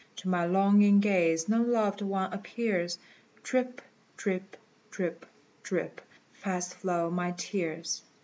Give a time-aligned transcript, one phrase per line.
[0.15, 2.97] To my longing gaze no loved one appears;
[3.43, 3.83] Drip,
[4.17, 4.57] drip,
[4.89, 5.27] drip,
[5.61, 6.01] drip:
[6.33, 8.01] fast flow my tears."